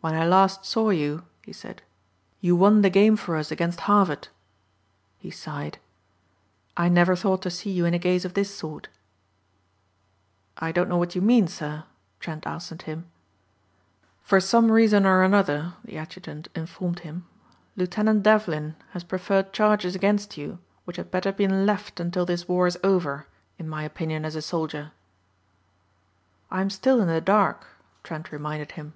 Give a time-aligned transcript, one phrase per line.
[0.00, 1.82] "When I last saw you," he said,
[2.40, 4.28] "you won the game for us against Harvard."
[5.18, 5.78] He sighed,
[6.78, 8.88] "I never thought to see you in a case of this sort."
[10.56, 11.84] "I don't know what you mean, sir,"
[12.20, 13.10] Trent answered him.
[14.22, 17.26] "For some reason or another," the adjutant informed him,
[17.76, 22.66] "Lieutenant Devlin has preferred charges against you which had better been left until this war
[22.68, 23.26] is over
[23.58, 24.92] in my opinion as a soldier."
[26.52, 27.66] "I am still in the dark,"
[28.04, 28.94] Trent reminded him.